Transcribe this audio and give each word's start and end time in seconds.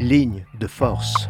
Ligne 0.00 0.44
de 0.60 0.68
force. 0.68 1.28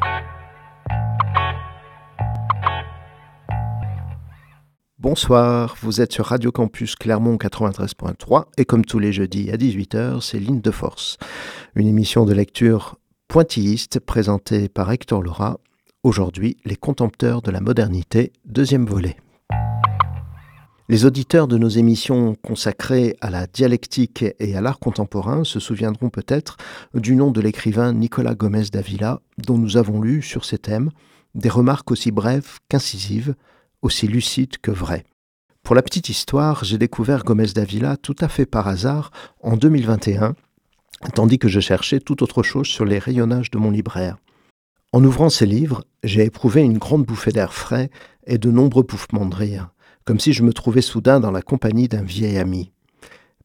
Bonsoir, 4.99 5.75
vous 5.81 6.03
êtes 6.03 6.13
sur 6.13 6.27
Radio 6.27 6.53
Campus 6.53 6.95
Clermont 6.95 7.37
93.3 7.37 8.45
et 8.59 8.67
comme 8.67 8.85
tous 8.85 8.99
les 8.99 9.11
jeudis 9.11 9.51
à 9.51 9.57
18h, 9.57 10.21
c'est 10.21 10.39
Ligne 10.39 10.61
de 10.61 10.71
force, 10.71 11.17
une 11.77 11.87
émission 11.87 12.27
de 12.27 12.35
lecture 12.35 12.99
pointilliste 13.27 14.01
présentée 14.01 14.69
par 14.69 14.93
Hector 14.93 15.23
Laura. 15.23 15.61
Aujourd'hui, 16.03 16.59
les 16.67 16.77
contempteurs 16.77 17.41
de 17.41 17.51
la 17.51 17.63
modernité, 17.63 18.33
deuxième 18.45 18.85
volet. 18.85 19.17
Les 20.91 21.05
auditeurs 21.05 21.49
de 21.49 21.59
nos 21.59 21.69
émissions 21.69 22.35
consacrées 22.37 23.15
à 23.21 23.29
la 23.29 23.47
dialectique 23.47 24.25
et 24.39 24.57
à 24.57 24.63
l'art 24.63 24.79
contemporain 24.79 25.45
se 25.45 25.61
souviendront 25.61 26.09
peut-être 26.09 26.57
du 26.95 27.15
nom 27.15 27.31
de 27.31 27.43
l'écrivain 27.43 27.93
Nicolas 27.93 28.35
Gomez 28.35 28.71
d'Avila, 28.73 29.21
dont 29.37 29.59
nous 29.59 29.77
avons 29.77 30.01
lu 30.01 30.23
sur 30.23 30.47
ces 30.47 30.57
thèmes 30.57 30.91
des 31.35 31.51
remarques 31.51 31.91
aussi 31.91 32.11
brèves 32.11 32.57
qu'incisives, 32.71 33.35
aussi 33.83 34.09
lucides 34.09 34.57
que 34.63 34.71
vraies. 34.71 35.05
Pour 35.63 35.75
la 35.75 35.83
petite 35.83 36.09
histoire, 36.09 36.65
j'ai 36.65 36.79
découvert 36.79 37.23
Gomez 37.23 37.53
d'Avila 37.55 37.99
tout 37.99 38.17
à 38.19 38.29
fait 38.29 38.47
par 38.47 38.67
hasard 38.67 39.11
en 39.43 39.59
2021, 39.59 40.37
tandis 41.13 41.39
que 41.39 41.49
je 41.49 41.61
cherchais 41.61 42.01
tout 42.01 42.23
autre 42.23 42.43
chose 42.43 42.67
sur 42.67 42.87
les 42.87 42.99
rayonnages 42.99 43.51
de 43.51 43.59
mon 43.59 43.71
libraire. 43.71 44.17
En 44.95 45.05
ouvrant 45.05 45.29
ces 45.29 45.45
livres, 45.45 45.85
j'ai 46.03 46.25
éprouvé 46.25 46.63
une 46.63 46.79
grande 46.79 47.05
bouffée 47.05 47.33
d'air 47.33 47.53
frais 47.53 47.91
et 48.27 48.39
de 48.39 48.51
nombreux 48.51 48.85
pouffements 48.85 49.27
de 49.27 49.35
rire 49.35 49.69
comme 50.09 50.21
si 50.21 50.33
je 50.33 50.43
me 50.43 50.55
trouvais 50.55 50.81
soudain 50.81 51.21
dans 51.21 51.31
la 51.31 51.43
compagnie 51.43 51.87
d'un 51.87 52.01
vieil 52.01 52.39
ami. 52.39 52.73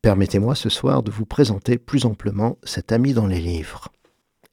Permettez-moi 0.02 0.56
ce 0.56 0.70
soir 0.70 1.04
de 1.04 1.12
vous 1.12 1.26
présenter 1.26 1.78
plus 1.78 2.06
amplement 2.06 2.58
cet 2.64 2.94
ami 2.94 3.12
dans 3.12 3.28
les 3.28 3.42
livres. 3.42 3.90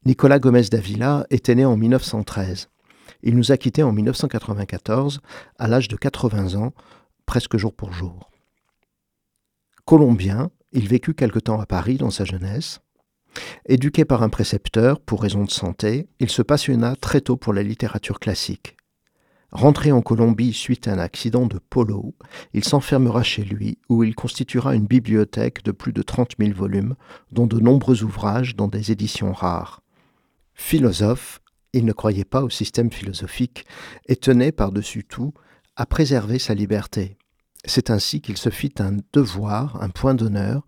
Nicolas 0.04 0.40
Gomez 0.40 0.64
d'Avila 0.72 1.24
était 1.30 1.54
né 1.54 1.64
en 1.64 1.76
1913. 1.76 2.68
Il 3.22 3.36
nous 3.36 3.52
a 3.52 3.56
quittés 3.56 3.84
en 3.84 3.92
1994, 3.92 5.20
à 5.56 5.68
l'âge 5.68 5.86
de 5.86 5.94
80 5.94 6.60
ans, 6.60 6.72
presque 7.26 7.56
jour 7.56 7.72
pour 7.72 7.92
jour. 7.92 8.28
Colombien, 9.84 10.50
il 10.72 10.88
vécut 10.88 11.14
quelque 11.14 11.38
temps 11.38 11.60
à 11.60 11.66
Paris 11.66 11.96
dans 11.96 12.10
sa 12.10 12.24
jeunesse. 12.24 12.80
Éduqué 13.66 14.04
par 14.04 14.24
un 14.24 14.30
précepteur 14.30 14.98
pour 14.98 15.22
raison 15.22 15.44
de 15.44 15.50
santé, 15.52 16.08
il 16.18 16.28
se 16.28 16.42
passionna 16.42 16.96
très 16.96 17.20
tôt 17.20 17.36
pour 17.36 17.52
la 17.52 17.62
littérature 17.62 18.18
classique. 18.18 18.76
Rentré 19.52 19.90
en 19.90 20.00
Colombie 20.00 20.52
suite 20.52 20.86
à 20.86 20.92
un 20.92 20.98
accident 20.98 21.46
de 21.46 21.58
polo, 21.58 22.14
il 22.54 22.64
s'enfermera 22.64 23.24
chez 23.24 23.42
lui 23.42 23.78
où 23.88 24.04
il 24.04 24.14
constituera 24.14 24.76
une 24.76 24.86
bibliothèque 24.86 25.64
de 25.64 25.72
plus 25.72 25.92
de 25.92 26.02
30 26.02 26.34
000 26.38 26.52
volumes, 26.52 26.94
dont 27.32 27.48
de 27.48 27.58
nombreux 27.58 28.04
ouvrages 28.04 28.54
dans 28.54 28.68
des 28.68 28.92
éditions 28.92 29.32
rares. 29.32 29.82
Philosophe, 30.54 31.40
il 31.72 31.84
ne 31.84 31.92
croyait 31.92 32.24
pas 32.24 32.42
au 32.42 32.50
système 32.50 32.92
philosophique 32.92 33.64
et 34.06 34.16
tenait 34.16 34.52
par-dessus 34.52 35.04
tout 35.04 35.34
à 35.74 35.86
préserver 35.86 36.38
sa 36.38 36.54
liberté. 36.54 37.16
C'est 37.64 37.90
ainsi 37.90 38.20
qu'il 38.20 38.36
se 38.36 38.50
fit 38.50 38.74
un 38.78 38.96
devoir, 39.12 39.82
un 39.82 39.88
point 39.88 40.14
d'honneur, 40.14 40.64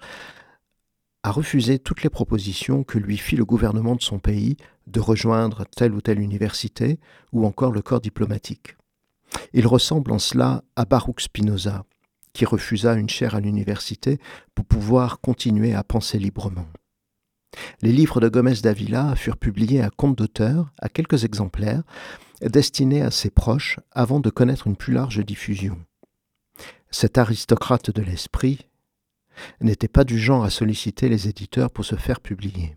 à 1.22 1.30
refuser 1.30 1.78
toutes 1.78 2.02
les 2.02 2.10
propositions 2.10 2.82
que 2.82 2.98
lui 2.98 3.16
fit 3.16 3.36
le 3.36 3.44
gouvernement 3.44 3.94
de 3.94 4.02
son 4.02 4.18
pays 4.18 4.56
de 4.86 5.00
rejoindre 5.00 5.64
telle 5.76 5.94
ou 5.94 6.00
telle 6.00 6.20
université 6.20 6.98
ou 7.32 7.46
encore 7.46 7.72
le 7.72 7.82
corps 7.82 8.00
diplomatique. 8.00 8.76
Il 9.52 9.66
ressemble 9.66 10.12
en 10.12 10.18
cela 10.18 10.64
à 10.76 10.84
Baruch 10.84 11.22
Spinoza, 11.22 11.84
qui 12.32 12.44
refusa 12.44 12.94
une 12.94 13.08
chaire 13.08 13.34
à 13.34 13.40
l'université 13.40 14.18
pour 14.54 14.64
pouvoir 14.64 15.20
continuer 15.20 15.74
à 15.74 15.84
penser 15.84 16.18
librement. 16.18 16.66
Les 17.82 17.92
livres 17.92 18.20
de 18.20 18.28
Gomez 18.28 18.54
d'Avila 18.62 19.14
furent 19.14 19.36
publiés 19.36 19.82
à 19.82 19.90
compte 19.90 20.16
d'auteur, 20.16 20.72
à 20.78 20.88
quelques 20.88 21.24
exemplaires, 21.24 21.82
destinés 22.40 23.02
à 23.02 23.10
ses 23.10 23.30
proches 23.30 23.78
avant 23.92 24.20
de 24.20 24.30
connaître 24.30 24.66
une 24.66 24.76
plus 24.76 24.92
large 24.92 25.24
diffusion. 25.24 25.78
Cet 26.90 27.18
aristocrate 27.18 27.90
de 27.90 28.02
l'esprit 28.02 28.66
n'était 29.60 29.88
pas 29.88 30.04
du 30.04 30.18
genre 30.18 30.44
à 30.44 30.50
solliciter 30.50 31.08
les 31.08 31.28
éditeurs 31.28 31.70
pour 31.70 31.84
se 31.84 31.96
faire 31.96 32.20
publier. 32.20 32.76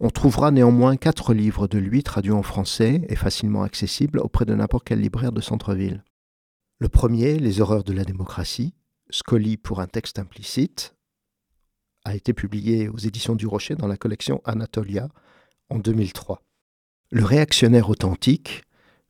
On 0.00 0.10
trouvera 0.10 0.50
néanmoins 0.50 0.96
quatre 0.96 1.32
livres 1.34 1.68
de 1.68 1.78
lui 1.78 2.02
traduits 2.02 2.32
en 2.32 2.42
français 2.42 3.02
et 3.08 3.16
facilement 3.16 3.62
accessibles 3.62 4.18
auprès 4.18 4.44
de 4.44 4.54
n'importe 4.54 4.84
quel 4.86 5.00
libraire 5.00 5.32
de 5.32 5.40
centre-ville. 5.40 6.02
Le 6.78 6.88
premier, 6.88 7.38
Les 7.38 7.60
horreurs 7.60 7.84
de 7.84 7.92
la 7.92 8.04
démocratie, 8.04 8.74
Scoli 9.10 9.56
pour 9.56 9.80
un 9.80 9.86
texte 9.86 10.18
implicite, 10.18 10.94
a 12.04 12.14
été 12.14 12.32
publié 12.32 12.88
aux 12.88 12.96
éditions 12.96 13.34
du 13.34 13.46
Rocher 13.46 13.74
dans 13.74 13.86
la 13.86 13.96
collection 13.96 14.40
Anatolia 14.44 15.08
en 15.68 15.78
2003. 15.78 16.42
Le 17.10 17.24
réactionnaire 17.24 17.90
authentique, 17.90 18.62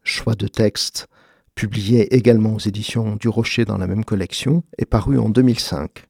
choix 0.03 0.35
de 0.35 0.49
texte 0.49 1.07
publié 1.55 2.15
également 2.15 2.55
aux 2.55 2.59
éditions 2.59 3.17
du 3.17 3.29
Rocher 3.29 3.65
dans 3.65 3.79
la 3.79 3.87
même 3.87 4.05
collection, 4.05 4.65
est 4.79 4.87
paru 4.87 5.19
en 5.19 5.29
2005. 5.29 6.10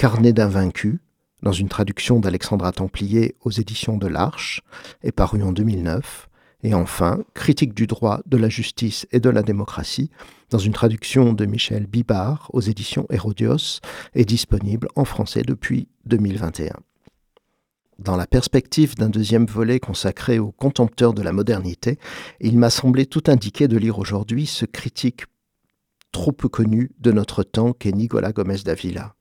Carnet 0.00 0.32
d'un 0.32 0.48
vaincu, 0.48 0.98
dans 1.42 1.52
une 1.52 1.68
traduction 1.68 2.20
d'Alexandra 2.20 2.72
Templier 2.72 3.36
aux 3.42 3.50
éditions 3.50 3.98
de 3.98 4.06
l'Arche, 4.06 4.62
est 5.02 5.12
paru 5.12 5.42
en 5.42 5.52
2009. 5.52 6.30
Et 6.62 6.72
enfin, 6.72 7.22
Critique 7.34 7.74
du 7.74 7.86
droit, 7.86 8.22
de 8.24 8.38
la 8.38 8.48
justice 8.48 9.06
et 9.12 9.20
de 9.20 9.28
la 9.28 9.42
démocratie, 9.42 10.10
dans 10.48 10.56
une 10.56 10.72
traduction 10.72 11.34
de 11.34 11.44
Michel 11.44 11.86
Bibard 11.86 12.48
aux 12.54 12.62
éditions 12.62 13.06
Hérodios, 13.10 13.80
est 14.14 14.24
disponible 14.24 14.88
en 14.96 15.04
français 15.04 15.42
depuis 15.42 15.88
2021. 16.06 16.72
Dans 17.98 18.16
la 18.16 18.26
perspective 18.26 18.94
d'un 18.94 19.10
deuxième 19.10 19.44
volet 19.44 19.80
consacré 19.80 20.38
aux 20.38 20.50
contempteurs 20.50 21.12
de 21.12 21.20
la 21.20 21.32
modernité, 21.32 21.98
il 22.40 22.56
m'a 22.56 22.70
semblé 22.70 23.04
tout 23.04 23.24
indiqué 23.26 23.68
de 23.68 23.76
lire 23.76 23.98
aujourd'hui 23.98 24.46
ce 24.46 24.64
critique 24.64 25.26
trop 26.10 26.32
peu 26.32 26.48
connu 26.48 26.90
de 27.00 27.12
notre 27.12 27.42
temps 27.42 27.74
qu'est 27.74 27.92
Nicolas 27.92 28.32
Gomez 28.32 28.62
d'Avila. 28.64 29.14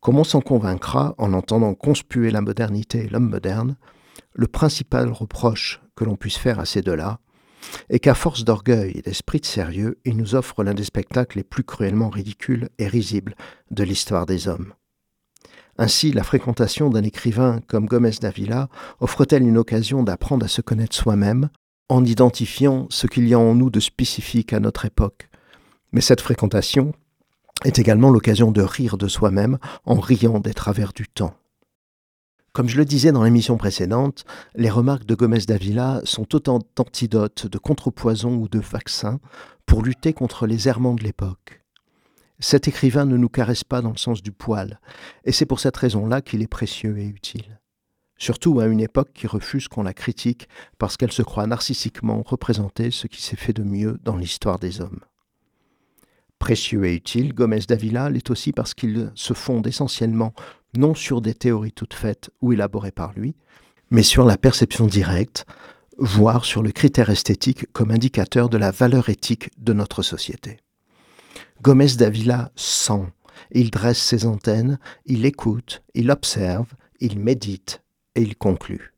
Comment 0.00 0.24
s'en 0.24 0.40
convaincra 0.40 1.14
en 1.18 1.32
entendant 1.32 1.74
conspuer 1.74 2.30
la 2.30 2.40
modernité 2.40 3.04
et 3.04 3.08
l'homme 3.08 3.28
moderne 3.28 3.76
Le 4.34 4.46
principal 4.46 5.10
reproche 5.10 5.80
que 5.96 6.04
l'on 6.04 6.16
puisse 6.16 6.38
faire 6.38 6.58
à 6.58 6.64
ces 6.64 6.82
deux-là 6.82 7.18
est 7.88 8.00
qu'à 8.00 8.14
force 8.14 8.44
d'orgueil 8.44 8.92
et 8.96 9.02
d'esprit 9.02 9.40
de 9.40 9.46
sérieux, 9.46 9.98
ils 10.04 10.16
nous 10.16 10.34
offrent 10.34 10.64
l'un 10.64 10.74
des 10.74 10.84
spectacles 10.84 11.38
les 11.38 11.44
plus 11.44 11.64
cruellement 11.64 12.10
ridicules 12.10 12.68
et 12.78 12.88
risibles 12.88 13.34
de 13.70 13.84
l'histoire 13.84 14.26
des 14.26 14.48
hommes. 14.48 14.74
Ainsi, 15.78 16.12
la 16.12 16.22
fréquentation 16.22 16.90
d'un 16.90 17.02
écrivain 17.02 17.60
comme 17.66 17.86
Gomez 17.86 18.10
d'Avila 18.20 18.68
offre-t-elle 19.00 19.42
une 19.42 19.58
occasion 19.58 20.02
d'apprendre 20.02 20.44
à 20.44 20.48
se 20.48 20.60
connaître 20.60 20.94
soi-même 20.94 21.48
en 21.88 22.04
identifiant 22.04 22.86
ce 22.90 23.06
qu'il 23.06 23.28
y 23.28 23.34
a 23.34 23.38
en 23.38 23.54
nous 23.54 23.70
de 23.70 23.80
spécifique 23.80 24.52
à 24.52 24.60
notre 24.60 24.84
époque. 24.84 25.28
Mais 25.92 26.00
cette 26.00 26.20
fréquentation 26.20 26.92
est 27.64 27.78
également 27.78 28.10
l'occasion 28.10 28.50
de 28.50 28.62
rire 28.62 28.96
de 28.96 29.08
soi-même 29.08 29.58
en 29.84 30.00
riant 30.00 30.40
des 30.40 30.54
travers 30.54 30.92
du 30.92 31.08
temps. 31.08 31.34
Comme 32.52 32.68
je 32.68 32.76
le 32.76 32.84
disais 32.84 33.12
dans 33.12 33.24
l'émission 33.24 33.56
précédente, 33.56 34.24
les 34.54 34.68
remarques 34.68 35.06
de 35.06 35.14
Gomez 35.14 35.46
d'Avila 35.46 36.02
sont 36.04 36.34
autant 36.34 36.58
d'antidotes, 36.76 37.46
de 37.46 37.58
contrepoisons 37.58 38.34
ou 38.34 38.48
de 38.48 38.58
vaccins 38.58 39.20
pour 39.64 39.82
lutter 39.82 40.12
contre 40.12 40.46
les 40.46 40.68
errements 40.68 40.94
de 40.94 41.02
l'époque. 41.02 41.62
Cet 42.40 42.68
écrivain 42.68 43.06
ne 43.06 43.16
nous 43.16 43.30
caresse 43.30 43.64
pas 43.64 43.80
dans 43.80 43.92
le 43.92 43.96
sens 43.96 44.20
du 44.20 44.32
poil, 44.32 44.80
et 45.24 45.32
c'est 45.32 45.46
pour 45.46 45.60
cette 45.60 45.76
raison-là 45.76 46.20
qu'il 46.20 46.42
est 46.42 46.46
précieux 46.46 46.98
et 46.98 47.06
utile. 47.06 47.60
Surtout 48.18 48.60
à 48.60 48.66
une 48.66 48.80
époque 48.80 49.12
qui 49.14 49.26
refuse 49.26 49.68
qu'on 49.68 49.82
la 49.82 49.94
critique 49.94 50.46
parce 50.76 50.96
qu'elle 50.96 51.12
se 51.12 51.22
croit 51.22 51.46
narcissiquement 51.46 52.22
représenter 52.22 52.90
ce 52.90 53.06
qui 53.06 53.22
s'est 53.22 53.36
fait 53.36 53.52
de 53.52 53.62
mieux 53.62 53.98
dans 54.02 54.16
l'histoire 54.16 54.58
des 54.58 54.80
hommes. 54.80 55.00
Précieux 56.42 56.84
et 56.86 56.94
utile, 56.96 57.34
Gomez 57.34 57.60
d'Avila 57.68 58.10
l'est 58.10 58.28
aussi 58.28 58.50
parce 58.50 58.74
qu'il 58.74 59.12
se 59.14 59.32
fonde 59.32 59.64
essentiellement 59.68 60.34
non 60.76 60.92
sur 60.92 61.20
des 61.20 61.34
théories 61.34 61.70
toutes 61.70 61.94
faites 61.94 62.30
ou 62.40 62.52
élaborées 62.52 62.90
par 62.90 63.12
lui, 63.12 63.36
mais 63.92 64.02
sur 64.02 64.24
la 64.24 64.36
perception 64.36 64.88
directe, 64.88 65.46
voire 65.98 66.44
sur 66.44 66.64
le 66.64 66.72
critère 66.72 67.10
esthétique 67.10 67.72
comme 67.72 67.92
indicateur 67.92 68.48
de 68.48 68.58
la 68.58 68.72
valeur 68.72 69.08
éthique 69.08 69.50
de 69.56 69.72
notre 69.72 70.02
société. 70.02 70.56
Gomez 71.62 71.94
d'Avila 71.96 72.50
sent, 72.56 73.06
il 73.52 73.70
dresse 73.70 74.02
ses 74.02 74.26
antennes, 74.26 74.80
il 75.06 75.24
écoute, 75.24 75.84
il 75.94 76.10
observe, 76.10 76.66
il 76.98 77.20
médite 77.20 77.84
et 78.16 78.22
il 78.22 78.34
conclut. 78.34 78.94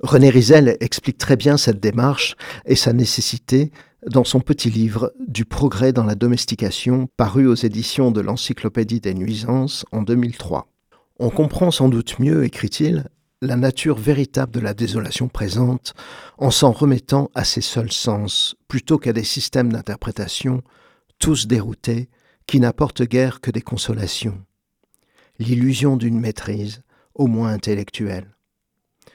René 0.00 0.28
Rizel 0.28 0.76
explique 0.80 1.16
très 1.16 1.36
bien 1.36 1.56
cette 1.56 1.80
démarche 1.80 2.36
et 2.66 2.76
sa 2.76 2.92
nécessité 2.92 3.72
dans 4.06 4.24
son 4.24 4.40
petit 4.40 4.70
livre 4.70 5.12
Du 5.26 5.44
progrès 5.44 5.92
dans 5.92 6.04
la 6.04 6.14
domestication, 6.14 7.08
paru 7.16 7.46
aux 7.46 7.54
éditions 7.54 8.10
de 8.10 8.20
l'Encyclopédie 8.20 9.00
des 9.00 9.14
nuisances 9.14 9.84
en 9.92 10.02
2003. 10.02 10.68
On 11.18 11.30
comprend 11.30 11.70
sans 11.70 11.88
doute 11.88 12.18
mieux, 12.18 12.44
écrit-il, 12.44 13.08
la 13.40 13.56
nature 13.56 13.98
véritable 13.98 14.52
de 14.52 14.60
la 14.60 14.74
désolation 14.74 15.28
présente 15.28 15.94
en 16.38 16.50
s'en 16.50 16.72
remettant 16.72 17.30
à 17.34 17.44
ses 17.44 17.60
seuls 17.60 17.92
sens, 17.92 18.56
plutôt 18.68 18.98
qu'à 18.98 19.12
des 19.12 19.24
systèmes 19.24 19.72
d'interprétation, 19.72 20.62
tous 21.18 21.46
déroutés, 21.46 22.08
qui 22.46 22.60
n'apportent 22.60 23.02
guère 23.02 23.40
que 23.40 23.50
des 23.50 23.62
consolations. 23.62 24.42
L'illusion 25.38 25.96
d'une 25.96 26.18
maîtrise, 26.18 26.82
au 27.14 27.26
moins 27.26 27.52
intellectuelle. 27.52 28.34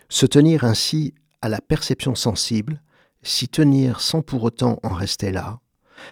Se 0.10 0.26
tenir 0.26 0.64
ainsi 0.64 1.14
à 1.42 1.50
la 1.50 1.60
perception 1.60 2.16
sensible, 2.16 2.82
s'y 3.24 3.48
tenir 3.48 4.02
sans 4.02 4.22
pour 4.22 4.44
autant 4.44 4.80
en 4.84 4.94
rester 4.94 5.32
là, 5.32 5.60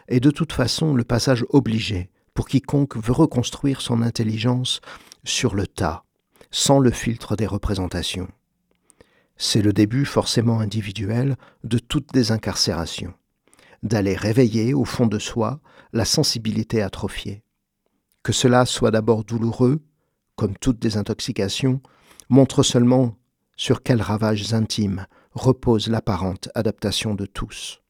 est 0.08 0.20
de 0.20 0.32
toute 0.32 0.54
façon 0.54 0.94
le 0.94 1.04
passage 1.04 1.46
obligé 1.50 2.10
pour 2.34 2.48
quiconque 2.48 2.98
veut 2.98 3.14
reconstruire 3.14 3.82
son 3.82 4.02
intelligence 4.02 4.80
sur 5.24 5.54
le 5.54 5.68
tas, 5.68 6.04
sans 6.50 6.80
le 6.80 6.92
filtre 6.92 7.36
des 7.36 7.48
représentations. 7.48 8.30
C'est 9.38 9.62
le 9.62 9.74
début 9.74 10.06
forcément 10.06 10.60
individuel 10.60 11.36
de 11.64 11.78
toute 11.78 12.14
désincarcération, 12.14 13.14
d'aller 13.84 14.16
réveiller 14.16 14.74
au 14.74 14.86
fond 14.86 15.08
de 15.08 15.20
soi 15.20 15.60
la 15.94 16.06
sensibilité 16.06 16.82
atrophiée. 16.82 17.44
Que 18.24 18.34
cela 18.34 18.66
soit 18.66 18.92
d'abord 18.92 19.24
douloureux, 19.24 19.82
comme 20.36 20.56
toute 20.58 20.80
désintoxication, 20.80 21.82
montre 22.30 22.64
seulement 22.64 23.16
sur 23.58 23.84
quels 23.84 24.02
ravages 24.02 24.54
intimes 24.54 25.06
repose 25.34 25.88
l'apparente 25.88 26.50
adaptation 26.56 27.16
de 27.16 27.26
tous. 27.26 27.82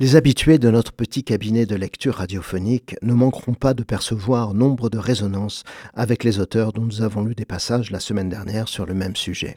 Les 0.00 0.16
habitués 0.16 0.58
de 0.58 0.70
notre 0.70 0.92
petit 0.92 1.22
cabinet 1.22 1.66
de 1.66 1.76
lecture 1.76 2.16
radiophonique 2.16 2.96
ne 3.02 3.12
manqueront 3.12 3.54
pas 3.54 3.74
de 3.74 3.84
percevoir 3.84 4.52
nombre 4.52 4.90
de 4.90 4.98
résonances 4.98 5.62
avec 5.94 6.24
les 6.24 6.40
auteurs 6.40 6.72
dont 6.72 6.82
nous 6.82 7.02
avons 7.02 7.22
lu 7.22 7.36
des 7.36 7.44
passages 7.44 7.92
la 7.92 8.00
semaine 8.00 8.28
dernière 8.28 8.68
sur 8.68 8.86
le 8.86 8.94
même 8.94 9.14
sujet. 9.14 9.56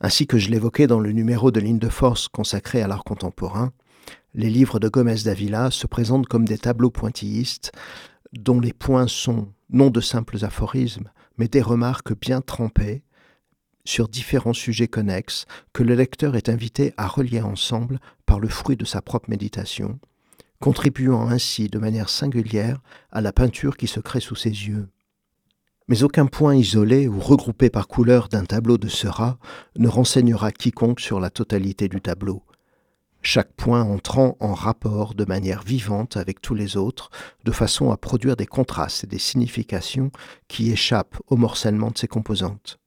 Ainsi 0.00 0.26
que 0.26 0.36
je 0.38 0.50
l'évoquais 0.50 0.86
dans 0.86 1.00
le 1.00 1.12
numéro 1.12 1.50
de 1.50 1.60
Ligne 1.60 1.78
de 1.78 1.88
Force 1.88 2.28
consacré 2.28 2.82
à 2.82 2.86
l'art 2.86 3.04
contemporain, 3.04 3.72
les 4.34 4.50
livres 4.50 4.78
de 4.78 4.88
Gomez 4.88 5.22
Davila 5.24 5.70
se 5.70 5.86
présentent 5.86 6.28
comme 6.28 6.46
des 6.46 6.58
tableaux 6.58 6.90
pointillistes 6.90 7.72
dont 8.34 8.60
les 8.60 8.74
points 8.74 9.08
sont 9.08 9.48
non 9.70 9.88
de 9.88 10.00
simples 10.00 10.44
aphorismes, 10.44 11.10
mais 11.38 11.48
des 11.48 11.62
remarques 11.62 12.18
bien 12.18 12.42
trempées 12.42 13.02
sur 13.88 14.06
différents 14.06 14.52
sujets 14.52 14.86
connexes 14.86 15.46
que 15.72 15.82
le 15.82 15.94
lecteur 15.94 16.36
est 16.36 16.50
invité 16.50 16.92
à 16.98 17.06
relier 17.06 17.40
ensemble 17.40 18.00
par 18.26 18.38
le 18.38 18.48
fruit 18.48 18.76
de 18.76 18.84
sa 18.84 19.00
propre 19.00 19.30
méditation, 19.30 19.98
contribuant 20.60 21.26
ainsi 21.30 21.68
de 21.68 21.78
manière 21.78 22.10
singulière 22.10 22.82
à 23.10 23.22
la 23.22 23.32
peinture 23.32 23.78
qui 23.78 23.86
se 23.86 23.98
crée 23.98 24.20
sous 24.20 24.34
ses 24.34 24.50
yeux. 24.50 24.88
Mais 25.88 26.02
aucun 26.02 26.26
point 26.26 26.54
isolé 26.54 27.08
ou 27.08 27.18
regroupé 27.18 27.70
par 27.70 27.88
couleur 27.88 28.28
d'un 28.28 28.44
tableau 28.44 28.76
de 28.76 28.88
Seurat 28.88 29.38
ne 29.78 29.88
renseignera 29.88 30.52
quiconque 30.52 31.00
sur 31.00 31.18
la 31.18 31.30
totalité 31.30 31.88
du 31.88 32.02
tableau, 32.02 32.42
chaque 33.22 33.54
point 33.54 33.84
entrant 33.84 34.36
en 34.38 34.52
rapport 34.52 35.14
de 35.14 35.24
manière 35.24 35.62
vivante 35.62 36.18
avec 36.18 36.42
tous 36.42 36.54
les 36.54 36.76
autres, 36.76 37.08
de 37.46 37.52
façon 37.52 37.90
à 37.90 37.96
produire 37.96 38.36
des 38.36 38.46
contrastes 38.46 39.04
et 39.04 39.06
des 39.06 39.18
significations 39.18 40.10
qui 40.46 40.70
échappent 40.72 41.16
au 41.28 41.36
morcellement 41.36 41.90
de 41.90 41.96
ses 41.96 42.06
composantes. 42.06 42.78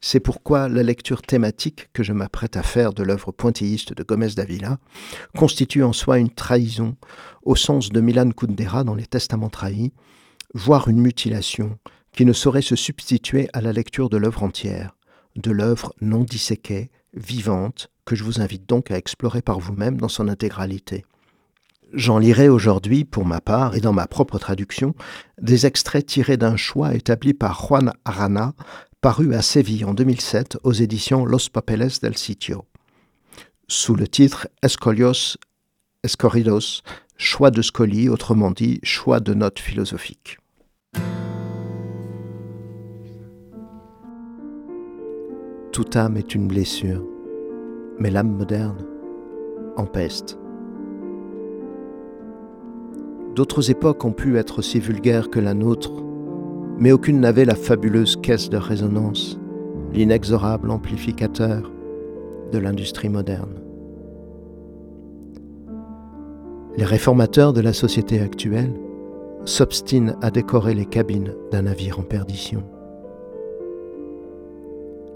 C'est 0.00 0.20
pourquoi 0.20 0.68
la 0.68 0.82
lecture 0.84 1.22
thématique 1.22 1.88
que 1.92 2.04
je 2.04 2.12
m'apprête 2.12 2.56
à 2.56 2.62
faire 2.62 2.92
de 2.92 3.02
l'œuvre 3.02 3.32
pointilliste 3.32 3.94
de 3.94 4.02
Gomez 4.04 4.30
Davila 4.36 4.78
constitue 5.36 5.82
en 5.82 5.92
soi 5.92 6.18
une 6.18 6.30
trahison, 6.30 6.96
au 7.42 7.56
sens 7.56 7.88
de 7.88 8.00
Milan 8.00 8.30
Kundera 8.30 8.84
dans 8.84 8.94
les 8.94 9.06
Testaments 9.06 9.50
trahis, 9.50 9.92
voire 10.54 10.88
une 10.88 11.00
mutilation 11.00 11.78
qui 12.12 12.24
ne 12.24 12.32
saurait 12.32 12.62
se 12.62 12.76
substituer 12.76 13.48
à 13.52 13.60
la 13.60 13.72
lecture 13.72 14.08
de 14.08 14.16
l'œuvre 14.16 14.44
entière, 14.44 14.96
de 15.36 15.50
l'œuvre 15.50 15.92
non 16.00 16.22
disséquée, 16.22 16.90
vivante, 17.14 17.90
que 18.04 18.14
je 18.14 18.24
vous 18.24 18.40
invite 18.40 18.68
donc 18.68 18.90
à 18.90 18.96
explorer 18.96 19.42
par 19.42 19.58
vous-même 19.58 19.98
dans 19.98 20.08
son 20.08 20.28
intégralité. 20.28 21.04
J'en 21.94 22.18
lirai 22.18 22.50
aujourd'hui, 22.50 23.04
pour 23.04 23.24
ma 23.24 23.40
part, 23.40 23.74
et 23.74 23.80
dans 23.80 23.94
ma 23.94 24.06
propre 24.06 24.38
traduction, 24.38 24.94
des 25.40 25.64
extraits 25.64 26.04
tirés 26.04 26.36
d'un 26.36 26.56
choix 26.56 26.94
établi 26.94 27.32
par 27.32 27.66
Juan 27.66 27.92
Arana 28.04 28.52
paru 29.08 29.34
à 29.34 29.40
Séville 29.40 29.86
en 29.86 29.94
2007 29.94 30.58
aux 30.64 30.72
éditions 30.74 31.24
Los 31.24 31.48
Papeles 31.50 31.92
del 32.02 32.18
Sitio, 32.18 32.66
sous 33.66 33.94
le 33.94 34.06
titre 34.06 34.48
Escolios 34.62 35.38
Escorridos, 36.04 36.82
choix 37.16 37.50
de 37.50 37.62
Scoli, 37.62 38.10
autrement 38.10 38.50
dit 38.50 38.80
choix 38.82 39.20
de 39.20 39.32
notes 39.32 39.60
philosophiques. 39.60 40.36
Toute 45.72 45.96
âme 45.96 46.18
est 46.18 46.34
une 46.34 46.46
blessure, 46.46 47.02
mais 47.98 48.10
l'âme 48.10 48.36
moderne 48.36 48.84
empeste. 49.78 50.38
D'autres 53.34 53.70
époques 53.70 54.04
ont 54.04 54.12
pu 54.12 54.36
être 54.36 54.58
aussi 54.58 54.80
vulgaires 54.80 55.30
que 55.30 55.40
la 55.40 55.54
nôtre 55.54 56.07
mais 56.78 56.92
aucune 56.92 57.20
n'avait 57.20 57.44
la 57.44 57.54
fabuleuse 57.54 58.16
caisse 58.16 58.48
de 58.50 58.56
résonance, 58.56 59.38
l'inexorable 59.92 60.70
amplificateur 60.70 61.70
de 62.52 62.58
l'industrie 62.58 63.08
moderne. 63.08 63.60
Les 66.76 66.84
réformateurs 66.84 67.52
de 67.52 67.60
la 67.60 67.72
société 67.72 68.20
actuelle 68.20 68.72
s'obstinent 69.44 70.16
à 70.22 70.30
décorer 70.30 70.74
les 70.74 70.86
cabines 70.86 71.34
d'un 71.50 71.62
navire 71.62 71.98
en 71.98 72.02
perdition. 72.02 72.62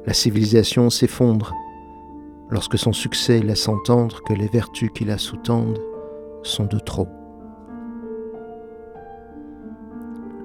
La 0.07 0.15
civilisation 0.15 0.91
s'effondre 0.91 1.55
lorsque 2.51 2.79
son 2.79 2.93
succès 2.93 3.41
laisse 3.41 3.69
entendre 3.69 4.21
que 4.23 4.33
les 4.33 4.49
vertus 4.49 4.91
qui 4.93 5.05
la 5.05 5.19
sous-tendent 5.19 5.81
sont 6.43 6.65
de 6.65 6.79
trop. 6.79 7.07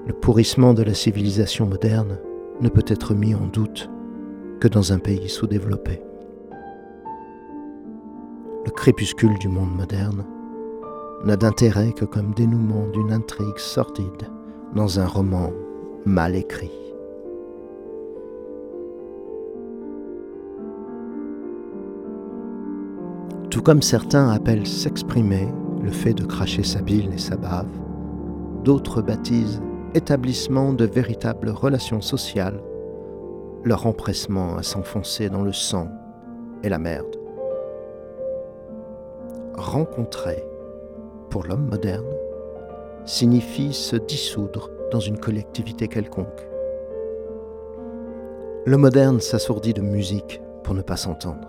Le 0.07 0.13
pourrissement 0.13 0.73
de 0.73 0.83
la 0.83 0.93
civilisation 0.93 1.65
moderne 1.65 2.17
ne 2.61 2.69
peut 2.69 2.85
être 2.87 3.13
mis 3.13 3.35
en 3.35 3.45
doute 3.45 3.89
que 4.61 4.69
dans 4.69 4.93
un 4.93 4.99
pays 4.99 5.27
sous-développé. 5.27 6.01
Le 8.65 8.71
crépuscule 8.71 9.37
du 9.37 9.49
monde 9.49 9.75
moderne 9.75 10.23
n'a 11.25 11.35
d'intérêt 11.35 11.91
que 11.91 12.05
comme 12.05 12.33
dénouement 12.33 12.87
d'une 12.87 13.11
intrigue 13.11 13.57
sordide 13.57 14.31
dans 14.73 14.97
un 14.97 15.05
roman 15.05 15.51
mal 16.05 16.37
écrit. 16.37 16.71
Tout 23.49 23.61
comme 23.61 23.81
certains 23.81 24.29
appellent 24.29 24.67
s'exprimer 24.67 25.49
le 25.83 25.91
fait 25.91 26.13
de 26.13 26.23
cracher 26.23 26.63
sa 26.63 26.81
bile 26.81 27.09
et 27.13 27.17
sa 27.17 27.35
bave, 27.35 27.67
d'autres 28.63 29.01
baptisent 29.01 29.61
établissement 29.93 30.73
de 30.73 30.85
véritables 30.85 31.49
relations 31.49 32.01
sociales, 32.01 32.61
leur 33.63 33.85
empressement 33.85 34.57
à 34.57 34.63
s'enfoncer 34.63 35.29
dans 35.29 35.41
le 35.41 35.53
sang 35.53 35.89
et 36.63 36.69
la 36.69 36.77
merde. 36.77 37.15
Rencontrer, 39.55 40.43
pour 41.29 41.45
l'homme 41.45 41.67
moderne, 41.69 42.05
signifie 43.05 43.73
se 43.73 43.95
dissoudre 43.95 44.69
dans 44.91 44.99
une 44.99 45.17
collectivité 45.17 45.87
quelconque. 45.87 46.47
Le 48.65 48.77
moderne 48.77 49.19
s'assourdit 49.19 49.73
de 49.73 49.81
musique 49.81 50.41
pour 50.63 50.75
ne 50.75 50.81
pas 50.81 50.97
s'entendre. 50.97 51.47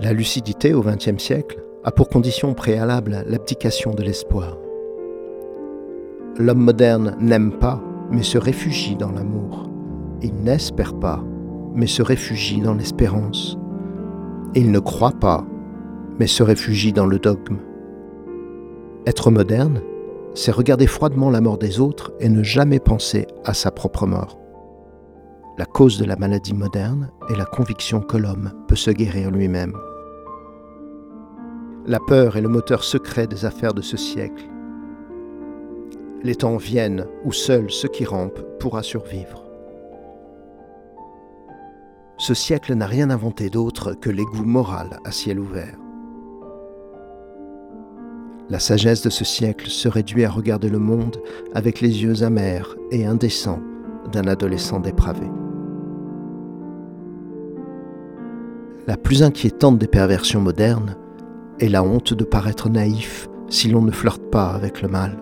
La 0.00 0.12
lucidité 0.12 0.74
au 0.74 0.82
XXe 0.82 1.22
siècle 1.22 1.62
a 1.84 1.92
pour 1.92 2.08
condition 2.08 2.54
préalable 2.54 3.24
l'abdication 3.26 3.94
de 3.94 4.02
l'espoir. 4.02 4.58
L'homme 6.36 6.62
moderne 6.62 7.16
n'aime 7.20 7.52
pas, 7.52 7.80
mais 8.10 8.22
se 8.22 8.38
réfugie 8.38 8.96
dans 8.96 9.12
l'amour. 9.12 9.70
Il 10.22 10.34
n'espère 10.34 10.94
pas, 10.94 11.22
mais 11.74 11.86
se 11.86 12.02
réfugie 12.02 12.60
dans 12.60 12.74
l'espérance. 12.74 13.58
Il 14.54 14.72
ne 14.72 14.78
croit 14.78 15.12
pas, 15.12 15.44
mais 16.18 16.26
se 16.26 16.42
réfugie 16.42 16.92
dans 16.92 17.06
le 17.06 17.18
dogme. 17.18 17.58
Être 19.06 19.30
moderne, 19.30 19.80
c'est 20.34 20.52
regarder 20.52 20.86
froidement 20.86 21.30
la 21.30 21.40
mort 21.40 21.58
des 21.58 21.80
autres 21.80 22.12
et 22.20 22.28
ne 22.28 22.42
jamais 22.42 22.80
penser 22.80 23.26
à 23.44 23.54
sa 23.54 23.70
propre 23.70 24.06
mort. 24.06 24.38
La 25.58 25.64
cause 25.64 25.98
de 25.98 26.04
la 26.04 26.16
maladie 26.16 26.54
moderne 26.54 27.10
est 27.30 27.36
la 27.36 27.44
conviction 27.44 28.00
que 28.00 28.16
l'homme 28.16 28.52
peut 28.68 28.76
se 28.76 28.90
guérir 28.90 29.30
lui-même. 29.30 29.72
La 31.88 32.00
peur 32.00 32.36
est 32.36 32.42
le 32.42 32.50
moteur 32.50 32.84
secret 32.84 33.26
des 33.26 33.46
affaires 33.46 33.72
de 33.72 33.80
ce 33.80 33.96
siècle. 33.96 34.44
Les 36.22 36.34
temps 36.34 36.58
viennent 36.58 37.06
où 37.24 37.32
seul 37.32 37.70
ce 37.70 37.86
qui 37.86 38.04
rampe 38.04 38.38
pourra 38.60 38.82
survivre. 38.82 39.42
Ce 42.18 42.34
siècle 42.34 42.74
n'a 42.74 42.84
rien 42.84 43.08
inventé 43.08 43.48
d'autre 43.48 43.94
que 43.94 44.10
l'égout 44.10 44.44
moral 44.44 44.98
à 45.06 45.12
ciel 45.12 45.40
ouvert. 45.40 45.78
La 48.50 48.58
sagesse 48.58 49.00
de 49.00 49.08
ce 49.08 49.24
siècle 49.24 49.70
se 49.70 49.88
réduit 49.88 50.26
à 50.26 50.30
regarder 50.30 50.68
le 50.68 50.78
monde 50.78 51.16
avec 51.54 51.80
les 51.80 52.02
yeux 52.02 52.22
amers 52.22 52.76
et 52.90 53.06
indécents 53.06 53.62
d'un 54.12 54.26
adolescent 54.26 54.78
dépravé. 54.78 55.26
La 58.86 58.98
plus 58.98 59.22
inquiétante 59.22 59.78
des 59.78 59.88
perversions 59.88 60.42
modernes 60.42 60.94
et 61.60 61.68
la 61.68 61.82
honte 61.82 62.14
de 62.14 62.24
paraître 62.24 62.68
naïf 62.68 63.28
si 63.48 63.68
l'on 63.68 63.82
ne 63.82 63.90
flirte 63.90 64.22
pas 64.30 64.50
avec 64.50 64.82
le 64.82 64.88
mal. 64.88 65.18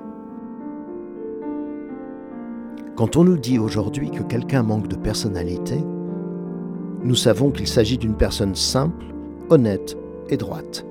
Quand 2.96 3.16
on 3.16 3.24
nous 3.24 3.36
dit 3.36 3.58
aujourd'hui 3.58 4.10
que 4.10 4.22
quelqu'un 4.22 4.62
manque 4.62 4.88
de 4.88 4.96
personnalité, 4.96 5.84
nous 7.02 7.14
savons 7.14 7.50
qu'il 7.50 7.68
s'agit 7.68 7.98
d'une 7.98 8.16
personne 8.16 8.54
simple, 8.54 9.04
honnête 9.50 9.96
et 10.28 10.36
droite. 10.36 10.84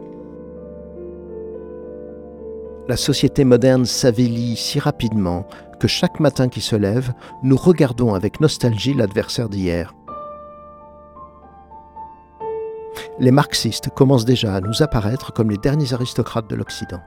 La 2.87 2.95
société 2.95 3.43
moderne 3.43 3.85
s'avélit 3.85 4.55
si 4.55 4.79
rapidement 4.79 5.47
que 5.79 5.87
chaque 5.87 6.19
matin 6.19 6.47
qui 6.47 6.61
se 6.61 6.75
lève, 6.75 7.11
nous 7.41 7.57
regardons 7.57 8.13
avec 8.13 8.39
nostalgie 8.39 8.93
l'adversaire 8.93 9.49
d'hier. 9.49 9.95
Les 13.17 13.31
marxistes 13.31 13.89
commencent 13.89 14.25
déjà 14.25 14.55
à 14.55 14.61
nous 14.61 14.83
apparaître 14.83 15.31
comme 15.31 15.49
les 15.49 15.57
derniers 15.57 15.93
aristocrates 15.93 16.49
de 16.49 16.55
l'Occident. 16.55 17.01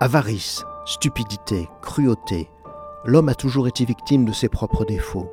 Avarice, 0.00 0.64
stupidité, 0.84 1.68
cruauté, 1.80 2.50
l'homme 3.04 3.28
a 3.28 3.34
toujours 3.34 3.68
été 3.68 3.84
victime 3.84 4.24
de 4.24 4.32
ses 4.32 4.48
propres 4.48 4.84
défauts. 4.84 5.30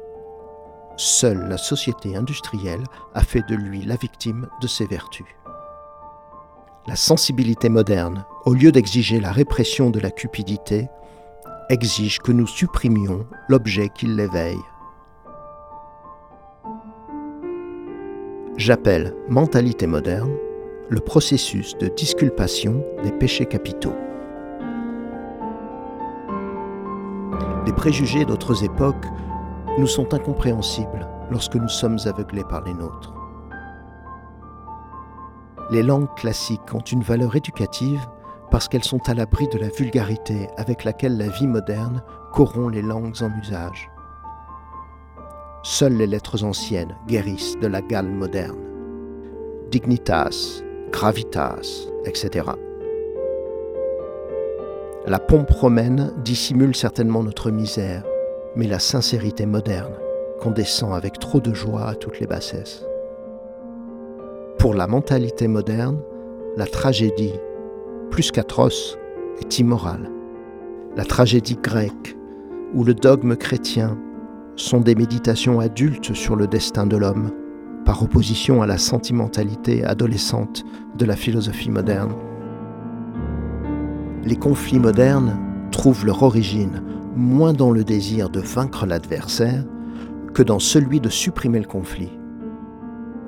Seule 0.96 1.48
la 1.48 1.58
société 1.58 2.16
industrielle 2.16 2.84
a 3.16 3.24
fait 3.24 3.48
de 3.48 3.56
lui 3.56 3.84
la 3.84 3.96
victime 3.96 4.48
de 4.62 4.68
ses 4.68 4.86
vertus. 4.86 5.26
La 6.86 6.96
sensibilité 6.96 7.70
moderne, 7.70 8.26
au 8.46 8.54
lieu 8.54 8.72
d'exiger 8.72 9.20
la 9.20 9.32
répression 9.32 9.90
de 9.90 10.00
la 10.00 10.12
cupidité, 10.12 10.88
exige 11.70 12.20
que 12.20 12.32
nous 12.32 12.48
supprimions 12.48 13.26
l'objet 13.50 13.90
qui 13.90 14.06
l'éveille. 14.06 14.62
J'appelle 18.58 19.14
mentalité 19.30 19.86
moderne 19.86 20.36
le 20.90 21.00
processus 21.00 21.78
de 21.78 21.90
disculpation 21.90 22.84
des 23.04 23.12
péchés 23.12 23.46
capitaux. 23.46 23.94
Les 27.68 27.74
préjugés 27.74 28.26
d'autres 28.26 28.64
époques 28.64 29.06
nous 29.78 29.86
sont 29.86 30.12
incompréhensibles 30.12 31.08
lorsque 31.30 31.54
nous 31.54 31.70
sommes 31.70 32.00
aveuglés 32.06 32.46
par 32.50 32.64
les 32.64 32.74
nôtres. 32.74 33.14
Les 35.70 35.84
langues 35.84 36.12
classiques 36.16 36.74
ont 36.74 36.80
une 36.80 37.04
valeur 37.04 37.36
éducative 37.36 38.04
parce 38.50 38.68
qu'elles 38.68 38.84
sont 38.84 39.08
à 39.08 39.14
l'abri 39.14 39.48
de 39.50 39.60
la 39.60 39.70
vulgarité 39.70 40.48
avec 40.58 40.84
laquelle 40.84 41.18
la 41.18 41.28
vie 41.28 41.46
moderne 41.46 42.02
corrompt 42.34 42.74
les 42.74 42.82
langues 42.82 43.22
en 43.22 43.30
usage. 43.40 43.92
Seules 45.70 45.98
les 45.98 46.08
lettres 46.08 46.46
anciennes 46.46 46.96
guérissent 47.08 47.60
de 47.60 47.68
la 47.68 47.82
gale 47.82 48.08
moderne. 48.08 48.58
Dignitas, 49.70 50.64
gravitas, 50.94 51.90
etc. 52.06 52.46
La 55.06 55.20
pompe 55.20 55.52
romaine 55.52 56.14
dissimule 56.24 56.74
certainement 56.74 57.22
notre 57.22 57.52
misère, 57.52 58.06
mais 58.56 58.66
la 58.66 58.80
sincérité 58.80 59.46
moderne 59.46 59.92
condescend 60.40 60.94
avec 60.94 61.20
trop 61.20 61.42
de 61.42 61.54
joie 61.54 61.90
à 61.90 61.96
toutes 61.96 62.22
les 62.22 62.28
bassesses. 62.28 62.86
Pour 64.60 64.74
la 64.74 64.88
mentalité 64.88 65.50
moderne, 65.50 66.00
la 66.56 66.66
tragédie, 66.66 67.34
plus 68.10 68.32
qu'atroce, 68.32 68.98
est 69.42 69.60
immorale. 69.60 70.10
La 70.96 71.04
tragédie 71.04 71.60
grecque 71.62 72.16
ou 72.74 72.86
le 72.86 72.94
dogme 72.94 73.36
chrétien 73.36 73.98
sont 74.58 74.82
des 74.82 74.96
méditations 74.96 75.60
adultes 75.62 76.14
sur 76.14 76.36
le 76.36 76.48
destin 76.48 76.86
de 76.86 76.98
l'homme, 76.98 77.32
par 77.86 78.04
opposition 78.04 78.62
à 78.62 78.68
la 78.68 78.78
sentimentalité 78.78 79.86
adolescente 79.86 80.66
de 80.98 81.06
la 81.06 81.16
philosophie 81.16 81.72
moderne 81.72 82.14
les 84.28 84.36
conflits 84.36 84.80
modernes 84.80 85.40
trouvent 85.72 86.06
leur 86.06 86.22
origine 86.22 86.84
moins 87.16 87.54
dans 87.54 87.72
le 87.72 87.84
désir 87.84 88.30
de 88.30 88.42
vaincre 88.42 88.86
l'adversaire 88.86 89.64
que 90.34 90.44
dans 90.44 90.60
celui 90.60 91.00
de 91.00 91.10
supprimer 91.10 91.60
le 91.60 91.66
conflit. 91.66 92.12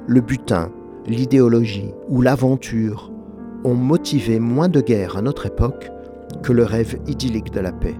Le 0.08 0.22
butin, 0.22 0.72
l'idéologie 1.08 1.92
ou 2.10 2.22
l'aventure 2.22 3.12
ont 3.64 3.76
motivé 3.76 4.40
moins 4.40 4.68
de 4.68 4.82
guerres 4.82 5.18
à 5.18 5.22
notre 5.22 5.46
époque 5.46 5.90
que 6.44 6.52
le 6.52 6.64
rêve 6.64 7.00
idyllique 7.08 7.52
de 7.52 7.62
la 7.62 7.72
paix. 7.72 7.96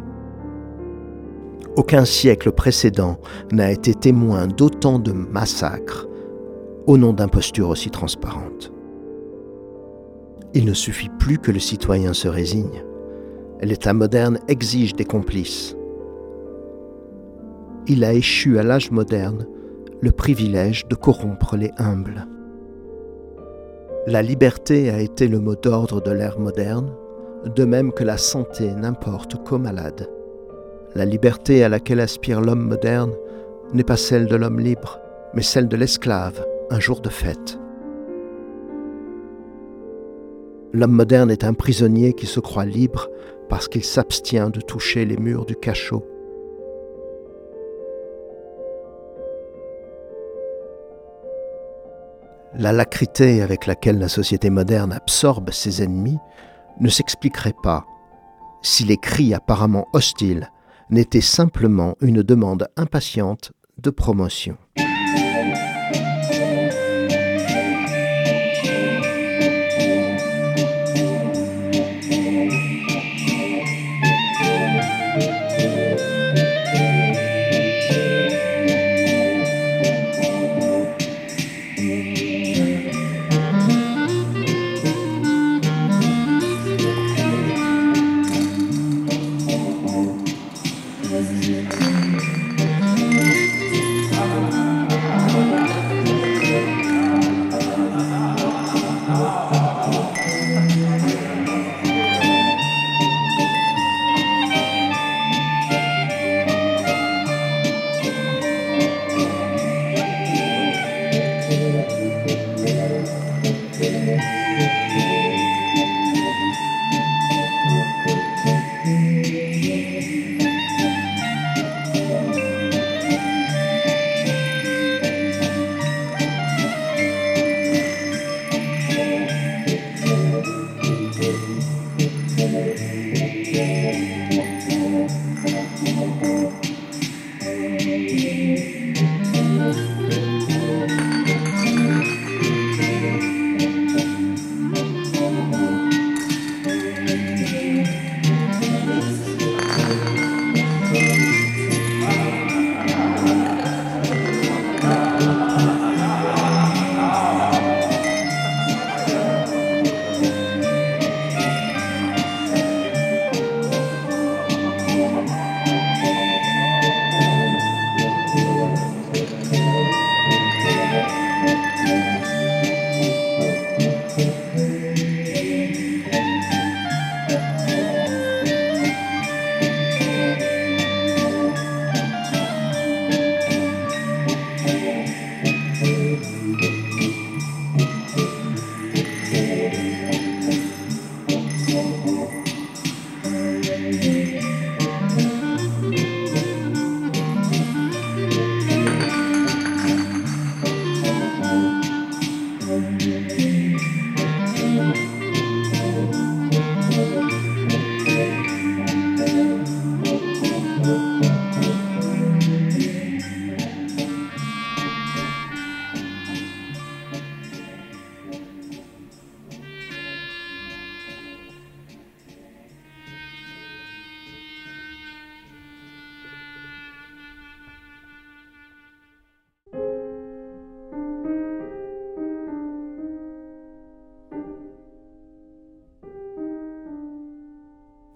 Aucun 1.76 2.06
siècle 2.06 2.52
précédent 2.52 3.20
n'a 3.52 3.72
été 3.72 3.94
témoin 3.94 4.48
d'autant 4.48 5.00
de 5.00 5.12
massacres 5.12 6.08
au 6.88 6.98
nom 6.98 7.14
d'impostures 7.14 7.70
aussi 7.70 7.90
transparentes. 7.90 8.72
Il 10.54 10.66
ne 10.66 10.74
suffit 10.74 11.10
plus 11.20 11.38
que 11.38 11.52
le 11.52 11.60
citoyen 11.60 12.14
se 12.14 12.28
résigne. 12.28 12.84
L'État 13.62 13.94
moderne 13.94 14.40
exige 14.48 14.96
des 14.96 15.06
complices. 15.06 15.76
Il 17.88 18.04
a 18.04 18.14
échu 18.14 18.58
à 18.58 18.64
l'âge 18.64 18.92
moderne 18.92 19.46
le 20.02 20.12
privilège 20.12 20.88
de 20.88 20.96
corrompre 20.96 21.56
les 21.56 21.72
humbles. 21.78 22.28
La 24.08 24.22
liberté 24.22 24.90
a 24.90 25.00
été 25.00 25.28
le 25.28 25.40
mot 25.40 25.56
d'ordre 25.56 26.02
de 26.02 26.12
l'ère 26.12 26.40
moderne, 26.40 26.92
de 27.46 27.66
même 27.66 27.92
que 27.92 28.04
la 28.04 28.18
santé 28.18 28.74
n'importe 28.74 29.44
qu'aux 29.44 29.60
malades. 29.60 30.10
La 30.96 31.06
liberté 31.06 31.64
à 31.64 31.70
laquelle 31.70 32.00
aspire 32.00 32.42
l'homme 32.42 32.68
moderne 32.68 33.14
n'est 33.74 33.84
pas 33.84 33.98
celle 33.98 34.26
de 34.26 34.36
l'homme 34.36 34.60
libre, 34.60 35.00
mais 35.36 35.44
celle 35.44 35.68
de 35.68 35.78
l'esclave, 35.78 36.44
un 36.72 36.80
jour 36.80 37.00
de 37.00 37.10
fête. 37.10 37.60
L'homme 40.74 40.92
moderne 40.92 41.30
est 41.30 41.44
un 41.44 41.54
prisonnier 41.54 42.14
qui 42.14 42.26
se 42.26 42.40
croit 42.40 42.66
libre 42.66 43.08
parce 43.50 43.68
qu'il 43.68 43.84
s'abstient 43.84 44.50
de 44.50 44.62
toucher 44.62 45.06
les 45.06 45.18
murs 45.18 45.46
du 45.46 45.56
cachot. 45.56 46.06
La 52.56 52.72
lacrité 52.72 53.44
avec 53.44 53.68
laquelle 53.68 54.00
la 54.00 54.08
société 54.10 54.50
moderne 54.50 54.92
absorbe 54.92 55.52
ses 55.52 55.84
ennemis 55.84 56.18
ne 56.80 56.90
s'expliquerait 56.90 57.56
pas 57.62 57.86
si 58.64 58.84
les 58.86 58.98
cris 58.98 59.36
apparemment 59.36 59.88
hostiles 59.94 60.50
n'étaient 60.90 61.22
simplement 61.22 61.96
une 62.02 62.24
demande 62.24 62.68
impatiente 62.78 63.52
de 63.78 63.90
promotion. 63.90 64.58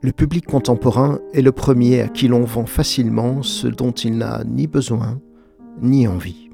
Le 0.04 0.12
public 0.12 0.46
contemporain 0.46 1.20
est 1.34 1.42
le 1.42 1.54
premier 1.54 2.02
à 2.02 2.10
qui 2.10 2.28
l'on 2.28 2.44
vend 2.44 2.66
facilement 2.66 3.42
ce 3.42 3.68
dont 3.68 3.92
il 3.92 4.18
n'a 4.18 4.44
ni 4.44 4.68
besoin 4.68 5.22
ni 5.82 6.10
envie. 6.10 6.50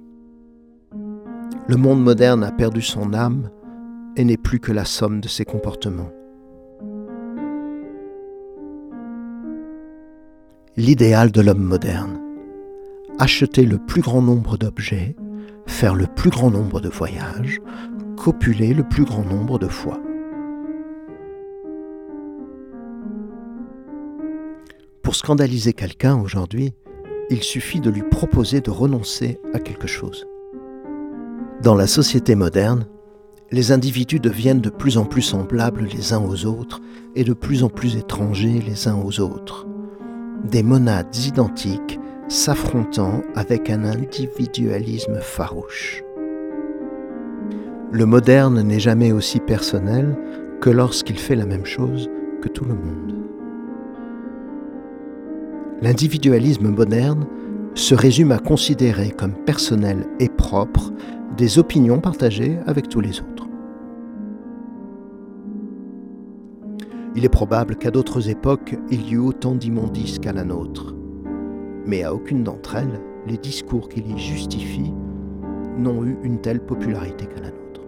Le 1.67 1.75
monde 1.75 2.03
moderne 2.03 2.43
a 2.43 2.51
perdu 2.51 2.83
son 2.83 3.11
âme 3.11 3.49
et 4.15 4.23
n'est 4.23 4.37
plus 4.37 4.59
que 4.59 4.71
la 4.71 4.85
somme 4.85 5.19
de 5.19 5.27
ses 5.27 5.45
comportements. 5.45 6.11
L'idéal 10.77 11.31
de 11.31 11.41
l'homme 11.41 11.63
moderne. 11.63 12.21
Acheter 13.17 13.65
le 13.65 13.79
plus 13.79 14.01
grand 14.01 14.21
nombre 14.21 14.57
d'objets, 14.57 15.15
faire 15.65 15.95
le 15.95 16.05
plus 16.05 16.29
grand 16.29 16.51
nombre 16.51 16.81
de 16.81 16.89
voyages, 16.89 17.59
copuler 18.15 18.75
le 18.75 18.83
plus 18.83 19.05
grand 19.05 19.25
nombre 19.25 19.57
de 19.57 19.67
fois. 19.67 19.99
Pour 25.09 25.15
scandaliser 25.15 25.73
quelqu'un 25.73 26.21
aujourd'hui, 26.21 26.71
il 27.31 27.41
suffit 27.41 27.79
de 27.79 27.89
lui 27.89 28.03
proposer 28.03 28.61
de 28.61 28.69
renoncer 28.69 29.39
à 29.55 29.59
quelque 29.59 29.87
chose. 29.87 30.27
Dans 31.63 31.73
la 31.73 31.87
société 31.87 32.35
moderne, 32.35 32.85
les 33.49 33.71
individus 33.71 34.19
deviennent 34.19 34.61
de 34.61 34.69
plus 34.69 34.99
en 34.99 35.05
plus 35.05 35.23
semblables 35.23 35.87
les 35.91 36.13
uns 36.13 36.23
aux 36.23 36.45
autres 36.45 36.79
et 37.15 37.23
de 37.23 37.33
plus 37.33 37.63
en 37.63 37.69
plus 37.69 37.97
étrangers 37.97 38.61
les 38.61 38.87
uns 38.87 39.01
aux 39.03 39.19
autres. 39.19 39.65
Des 40.43 40.61
monades 40.61 41.15
identiques 41.15 41.99
s'affrontant 42.27 43.23
avec 43.33 43.71
un 43.71 43.85
individualisme 43.85 45.21
farouche. 45.21 46.03
Le 47.91 48.05
moderne 48.05 48.61
n'est 48.61 48.79
jamais 48.79 49.11
aussi 49.11 49.39
personnel 49.39 50.15
que 50.61 50.69
lorsqu'il 50.69 51.17
fait 51.17 51.35
la 51.35 51.47
même 51.47 51.65
chose 51.65 52.11
que 52.43 52.47
tout 52.47 52.65
le 52.65 52.75
monde. 52.75 53.08
L'individualisme 55.81 56.69
moderne 56.69 57.25
se 57.73 57.95
résume 57.95 58.33
à 58.33 58.39
considérer 58.39 59.11
comme 59.11 59.33
personnel 59.33 60.05
et 60.19 60.27
propre 60.27 60.91
des 61.37 61.57
opinions 61.57 62.01
partagées 62.01 62.57
avec 62.65 62.89
tous 62.89 62.99
les 62.99 63.21
autres. 63.21 63.47
Il 67.15 67.23
est 67.23 67.29
probable 67.29 67.75
qu'à 67.75 67.91
d'autres 67.91 68.29
époques, 68.29 68.75
il 68.91 69.07
y 69.07 69.13
eut 69.13 69.19
autant 69.19 69.55
d'immondices 69.55 70.19
qu'à 70.19 70.33
la 70.33 70.43
nôtre, 70.43 70.95
mais 71.85 72.03
à 72.03 72.13
aucune 72.13 72.43
d'entre 72.43 72.75
elles, 72.75 72.99
les 73.25 73.37
discours 73.37 73.87
qui 73.87 74.01
les 74.01 74.17
justifient 74.17 74.93
n'ont 75.77 76.03
eu 76.03 76.17
une 76.23 76.39
telle 76.39 76.59
popularité 76.59 77.25
qu'à 77.25 77.41
la 77.41 77.51
nôtre. 77.51 77.81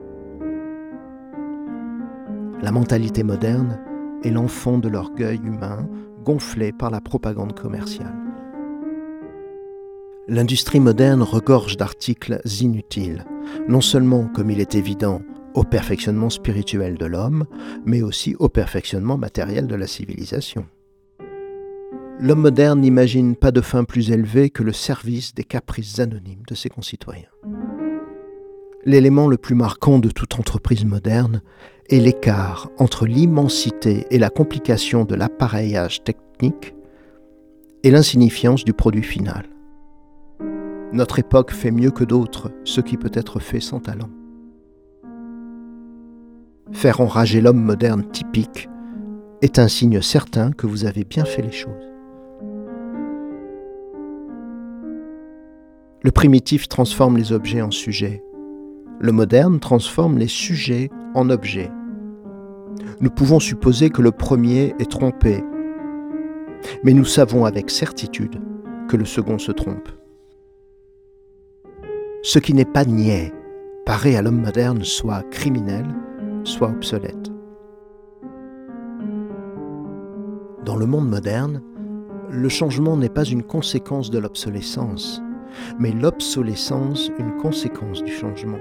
La 2.62 2.71
mentalité 2.71 3.23
moderne 3.23 3.80
est 4.23 4.32
l'enfant 4.32 4.77
de 4.77 4.88
l'orgueil 4.88 5.39
humain 5.43 5.88
gonflé 6.24 6.72
par 6.72 6.90
la 6.92 7.02
propagande 7.02 7.58
commerciale. 7.58 8.16
L'industrie 10.28 10.80
moderne 10.80 11.24
regorge 11.24 11.78
d'articles 11.78 12.42
inutiles, 12.62 13.26
non 13.68 13.82
seulement, 13.82 14.28
comme 14.28 14.50
il 14.52 14.60
est 14.60 14.76
évident, 14.76 15.22
au 15.56 15.64
perfectionnement 15.64 16.30
spirituel 16.30 16.98
de 16.98 17.06
l'homme, 17.06 17.46
mais 17.86 18.02
aussi 18.02 18.36
au 18.40 18.48
perfectionnement 18.48 19.18
matériel 19.18 19.68
de 19.68 19.76
la 19.76 19.88
civilisation. 19.88 20.66
L'homme 22.20 22.42
moderne 22.42 22.82
n'imagine 22.82 23.36
pas 23.36 23.52
de 23.52 23.62
fin 23.62 23.84
plus 23.84 24.12
élevée 24.12 24.52
que 24.52 24.64
le 24.64 24.74
service 24.74 25.34
des 25.34 25.44
caprices 25.44 26.00
anonymes 26.00 26.44
de 26.48 26.56
ses 26.56 26.70
concitoyens. 26.70 27.28
L'élément 28.86 29.28
le 29.28 29.38
plus 29.38 29.56
marquant 29.56 30.00
de 30.00 30.10
toute 30.10 30.40
entreprise 30.40 30.86
moderne 30.86 31.42
est 31.91 31.99
l'écart 31.99 32.69
entre 32.77 33.06
l'immensité 33.06 34.06
et 34.10 34.17
la 34.17 34.30
complication 34.30 35.06
de 35.06 35.15
l'appareillage 35.15 36.04
technique 36.04 36.73
et 37.84 37.91
l'insignifiance 37.91 38.63
du 38.63 38.73
produit 38.73 39.04
final. 39.04 39.45
Notre 40.93 41.19
époque 41.19 41.51
fait 41.51 41.71
mieux 41.71 41.91
que 41.91 42.04
d'autres 42.04 42.51
ce 42.63 42.82
qui 42.82 42.97
peut 42.97 43.12
être 43.13 43.39
fait 43.39 43.60
sans 43.60 43.80
talent. 43.80 44.10
Faire 46.71 47.01
enrager 47.01 47.41
l'homme 47.41 47.62
moderne 47.62 48.04
typique 48.12 48.69
est 49.41 49.60
un 49.60 49.67
signe 49.67 50.01
certain 50.01 50.51
que 50.51 50.67
vous 50.67 50.86
avez 50.86 51.04
bien 51.04 51.25
fait 51.25 51.41
les 51.41 51.51
choses. 51.51 51.89
Le 56.04 56.12
primitif 56.12 56.67
transforme 56.67 57.17
les 57.17 57.32
objets 57.32 57.62
en 57.62 57.71
sujets 57.71 58.23
le 59.01 59.12
moderne 59.12 59.60
transforme 59.60 60.19
les 60.19 60.27
sujets 60.27 60.91
en 61.15 61.32
objets. 61.32 61.71
Nous 63.02 63.10
pouvons 63.10 63.40
supposer 63.40 63.90
que 63.90 64.04
le 64.04 64.12
premier 64.12 64.76
est 64.78 64.92
trompé, 64.92 65.44
mais 66.84 66.94
nous 66.94 67.04
savons 67.04 67.46
avec 67.46 67.72
certitude 67.72 68.40
que 68.88 68.96
le 68.96 69.06
second 69.06 69.40
se 69.40 69.52
trompe. 69.52 69.90
Ce 72.22 72.38
qui 72.38 72.54
n'est 72.54 72.64
pas 72.64 72.86
niais 72.86 73.34
paraît 73.88 74.16
à 74.16 74.22
l'homme 74.22 74.42
moderne 74.42 74.84
soit 74.84 75.24
criminel, 75.32 75.88
soit 76.44 76.70
obsolète. 76.70 77.32
Dans 80.64 80.76
le 80.76 80.86
monde 80.86 81.10
moderne, 81.10 81.64
le 82.30 82.50
changement 82.50 82.98
n'est 82.98 83.10
pas 83.10 83.26
une 83.26 83.42
conséquence 83.42 84.12
de 84.12 84.20
l'obsolescence, 84.20 85.24
mais 85.80 85.92
l'obsolescence 85.92 87.10
une 87.18 87.36
conséquence 87.38 88.04
du 88.04 88.12
changement. 88.12 88.60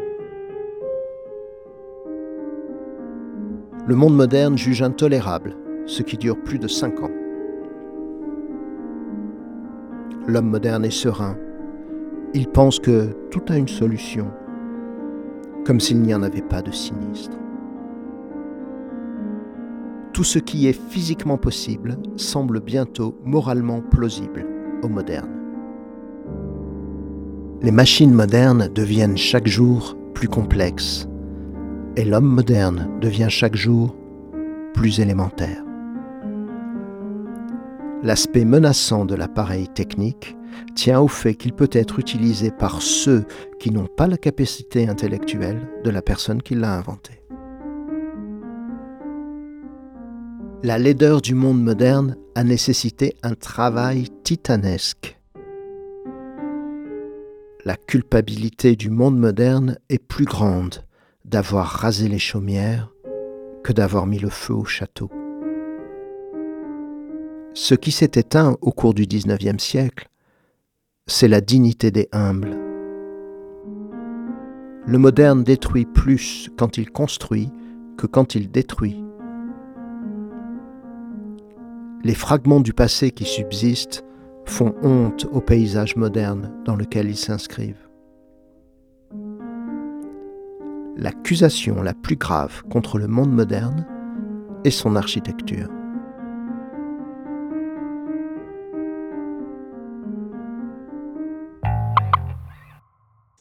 Le 3.91 3.97
monde 3.97 4.15
moderne 4.15 4.57
juge 4.57 4.83
intolérable 4.83 5.57
ce 5.85 6.05
qui 6.05 6.17
dure 6.17 6.41
plus 6.41 6.61
de 6.61 6.69
cinq 6.69 7.03
ans. 7.03 7.11
L'homme 10.29 10.49
moderne 10.49 10.85
est 10.85 10.93
serein. 10.93 11.37
Il 12.33 12.47
pense 12.47 12.79
que 12.79 13.09
tout 13.33 13.43
a 13.49 13.57
une 13.57 13.67
solution, 13.67 14.29
comme 15.67 15.81
s'il 15.81 16.03
n'y 16.03 16.15
en 16.15 16.23
avait 16.23 16.41
pas 16.41 16.63
de 16.63 16.71
sinistre. 16.71 17.37
Tout 20.13 20.23
ce 20.23 20.39
qui 20.39 20.69
est 20.69 20.81
physiquement 20.91 21.37
possible 21.37 21.97
semble 22.15 22.61
bientôt 22.61 23.19
moralement 23.25 23.81
plausible 23.81 24.47
au 24.85 24.89
moderne. 24.89 25.35
Les 27.61 27.73
machines 27.73 28.15
modernes 28.15 28.69
deviennent 28.73 29.17
chaque 29.17 29.49
jour 29.49 29.97
plus 30.15 30.29
complexes, 30.29 31.10
et 31.97 32.05
l'homme 32.05 32.27
moderne 32.27 32.89
devient 33.01 33.29
chaque 33.29 33.57
jour 33.57 33.97
plus 34.75 35.01
élémentaire. 35.01 35.65
L'aspect 38.03 38.45
menaçant 38.45 39.05
de 39.05 39.15
l'appareil 39.15 39.69
technique 39.69 40.37
tient 40.75 41.01
au 41.01 41.09
fait 41.09 41.35
qu'il 41.35 41.53
peut 41.53 41.69
être 41.73 41.99
utilisé 41.99 42.51
par 42.51 42.81
ceux 42.81 43.25
qui 43.59 43.71
n'ont 43.71 43.89
pas 43.89 44.07
la 44.07 44.17
capacité 44.17 44.89
intellectuelle 44.89 45.69
de 45.85 45.91
la 45.91 46.01
personne 46.01 46.43
qui 46.43 46.55
l'a 46.55 46.75
inventé. 46.75 47.13
La 50.63 50.79
laideur 50.79 51.21
du 51.21 51.35
monde 51.35 51.63
moderne 51.63 52.17
a 52.35 52.45
nécessité 52.45 53.17
un 53.23 53.35
travail 53.35 54.09
titanesque. 54.25 55.19
La 57.65 57.77
culpabilité 57.77 58.77
du 58.77 58.91
monde 58.91 59.19
moderne 59.19 59.79
est 59.89 60.03
plus 60.03 60.25
grande 60.25 60.85
d'avoir 61.25 61.67
rasé 61.67 62.09
les 62.09 62.19
chaumières 62.19 62.91
que 63.63 63.73
d'avoir 63.73 64.07
mis 64.07 64.19
le 64.19 64.31
feu 64.31 64.55
au 64.55 64.65
château. 64.65 65.11
Ce 67.53 67.75
qui 67.75 67.91
s'est 67.91 68.13
éteint 68.15 68.57
au 68.61 68.73
cours 68.73 68.95
du 68.95 69.07
XIXe 69.07 69.63
siècle, 69.63 70.09
c'est 71.07 71.29
la 71.29 71.41
dignité 71.41 71.91
des 71.91 72.09
humbles. 72.13 72.57
Le 74.87 74.99
moderne 74.99 75.45
détruit 75.45 75.85
plus 75.85 76.49
quand 76.57 76.79
il 76.79 76.91
construit 76.91 77.51
que 77.99 78.07
quand 78.07 78.35
il 78.35 78.51
détruit. 78.51 79.05
Les 82.03 82.15
fragments 82.15 82.61
du 82.61 82.73
passé 82.73 83.11
qui 83.11 83.25
subsistent 83.25 84.05
font 84.47 84.75
honte 84.83 85.27
au 85.33 85.41
paysage 85.41 85.97
moderne 85.97 86.51
dans 86.65 86.77
lequel 86.77 87.11
ils 87.11 87.17
s'inscrivent 87.17 87.90
l'accusation 91.01 91.83
la 91.83 91.95
plus 91.95 92.17
grave 92.17 92.63
contre 92.71 92.99
le 92.99 93.09
monde 93.09 93.33
moderne 93.33 93.87
est 94.65 94.71
son 94.71 94.97
architecture. 94.97 95.69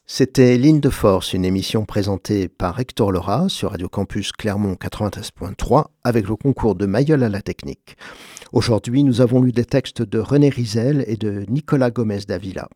C'était 0.06 0.58
Ligne 0.58 0.80
de 0.80 0.90
Force, 0.90 1.34
une 1.34 1.46
émission 1.46 1.86
présentée 1.86 2.50
par 2.50 2.80
Hector 2.80 3.12
Laura 3.12 3.48
sur 3.48 3.72
Radio 3.72 3.88
Campus 3.88 4.32
Clermont 4.32 4.74
93.3 4.74 5.86
avec 6.04 6.28
le 6.28 6.36
concours 6.36 6.76
de 6.76 6.86
Mayol 6.86 7.24
à 7.24 7.30
la 7.30 7.42
technique. 7.42 7.96
Aujourd'hui, 8.52 9.04
nous 9.04 9.22
avons 9.22 9.42
lu 9.42 9.52
des 9.52 9.66
textes 9.66 10.02
de 10.02 10.20
René 10.20 10.50
Rizel 10.50 11.06
et 11.08 11.16
de 11.16 11.46
Nicolas 11.48 11.92
Gomez 11.92 12.22
d'Avila 12.28 12.68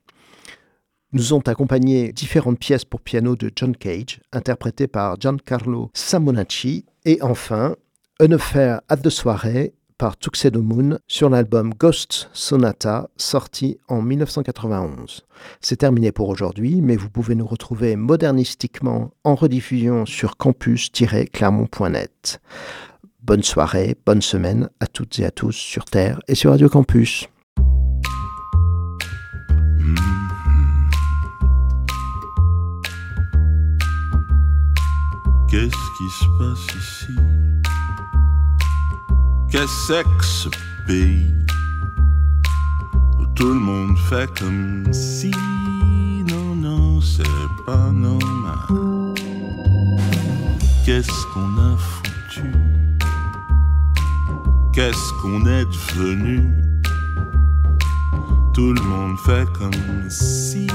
nous 1.13 1.33
ont 1.33 1.41
accompagné 1.41 2.11
différentes 2.11 2.59
pièces 2.59 2.85
pour 2.85 3.01
piano 3.01 3.35
de 3.35 3.51
John 3.55 3.75
Cage, 3.75 4.19
interprétées 4.31 4.87
par 4.87 5.19
Giancarlo 5.19 5.89
Samonacci, 5.93 6.85
et 7.05 7.21
enfin, 7.21 7.75
Un 8.19 8.31
affaire 8.31 8.81
à 8.89 8.95
de 8.95 9.09
soirée 9.09 9.73
par 9.97 10.17
Tuxedo 10.17 10.61
Moon 10.61 10.97
sur 11.07 11.29
l'album 11.29 11.73
Ghost 11.73 12.29
Sonata 12.33 13.09
sorti 13.17 13.77
en 13.87 14.01
1991. 14.01 15.25
C'est 15.61 15.77
terminé 15.77 16.11
pour 16.11 16.29
aujourd'hui, 16.29 16.81
mais 16.81 16.95
vous 16.95 17.09
pouvez 17.09 17.35
nous 17.35 17.47
retrouver 17.47 17.95
modernistiquement 17.95 19.11
en 19.23 19.35
rediffusion 19.35 20.05
sur 20.05 20.37
campus-clermont.net. 20.37 22.41
Bonne 23.21 23.43
soirée, 23.43 23.95
bonne 24.05 24.21
semaine 24.21 24.69
à 24.79 24.87
toutes 24.87 25.19
et 25.19 25.25
à 25.25 25.31
tous 25.31 25.53
sur 25.53 25.85
Terre 25.85 26.19
et 26.27 26.35
sur 26.35 26.51
Radio 26.51 26.69
Campus. 26.69 27.27
Qu'est-ce 35.53 35.91
qui 35.99 36.09
se 36.09 36.25
passe 36.39 36.65
ici? 36.81 37.15
Qu'est-ce 39.51 40.01
que 40.01 40.25
ce 40.25 40.49
pays? 40.87 41.31
Tout 43.35 43.53
le 43.53 43.59
monde 43.59 43.95
fait 44.09 44.27
comme 44.39 44.91
si 44.91 45.29
non 46.27 46.55
non 46.55 46.99
c'est 47.01 47.23
pas 47.67 47.91
normal. 47.91 49.13
Qu'est-ce 50.87 51.27
qu'on 51.35 51.55
a 51.59 51.77
foutu? 51.77 52.51
Qu'est-ce 54.73 55.13
qu'on 55.21 55.45
est 55.45 55.65
devenu? 55.65 56.49
Tout 58.55 58.73
le 58.73 58.81
monde 58.81 59.19
fait 59.19 59.45
comme 59.53 60.09
si 60.09 60.65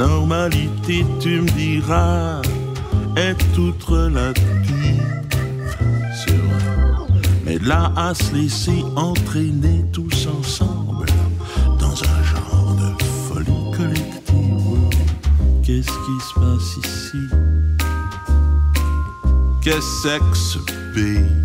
normalité 0.00 1.04
tu 1.20 1.42
me 1.42 1.50
diras 1.50 2.40
est 3.16 3.36
toute 3.54 3.82
relative. 3.82 4.40
Mais 7.44 7.58
là, 7.58 7.92
à 7.96 8.14
se 8.14 8.34
laisser 8.34 8.82
entraîner 8.96 9.84
tous 9.92 10.26
ensemble 10.38 11.06
dans 11.78 11.96
un 12.12 12.22
genre 12.32 12.76
de 12.82 13.04
folie 13.26 13.76
collective. 13.76 14.88
Qu'est-ce 15.64 15.96
qui 16.06 16.16
se 16.28 16.34
passe 16.40 16.70
ici? 16.82 17.24
Qu'est-ce 19.62 20.18
que 20.30 20.36
ce 20.36 20.58
pays 20.94 21.36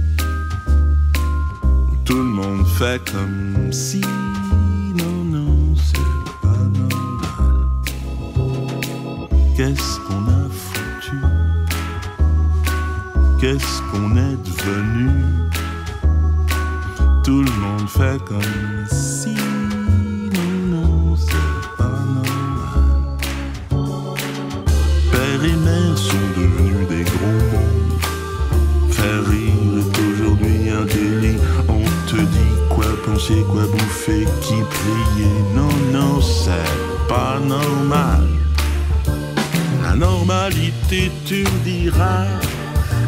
où 1.91 1.95
tout 2.05 2.23
le 2.27 2.31
monde 2.39 2.65
fait 2.77 3.01
comme 3.11 3.73
si 3.73 4.01
Qu'est-ce 9.67 9.99
qu'on 10.01 10.27
a 10.27 10.47
foutu? 10.51 11.17
Qu'est-ce 13.41 13.81
qu'on 13.89 14.15
est 14.15 14.37
devenu? 14.45 15.09
Tout 17.23 17.41
le 17.41 17.51
monde 17.59 17.89
fait 17.89 18.23
comme 18.25 18.85
si 18.91 19.33
non, 20.35 20.51
non, 20.69 21.15
c'est 21.15 21.77
pas 21.79 21.99
normal. 22.13 23.17
Père 25.11 25.43
et 25.43 25.55
mère 25.55 25.97
sont 25.97 26.27
devenus 26.37 26.87
des 26.87 27.03
gros 27.03 27.41
mots. 27.51 27.97
Faire 28.91 29.25
rire 29.25 29.79
est 29.79 29.97
aujourd'hui 29.97 30.69
un 30.69 30.85
délit. 30.85 31.39
On 31.67 31.83
te 32.07 32.17
dit 32.17 32.55
quoi 32.69 32.85
penser, 33.03 33.43
quoi 33.51 33.63
bouffer, 33.63 34.27
qui 34.41 34.61
prier? 34.61 35.33
Non, 35.55 35.73
non, 35.91 36.21
c'est 36.21 37.07
pas 37.09 37.39
normal. 37.39 38.34
La 39.97 40.07
normalité, 40.07 41.09
tu 41.25 41.45
me 41.45 41.63
diras, 41.63 42.25